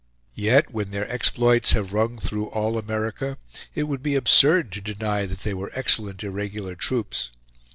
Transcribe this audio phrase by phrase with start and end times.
[0.33, 3.37] Yet when their exploits have rung through all America,
[3.75, 7.29] it would be absurd to deny that they were excellent irregular troops.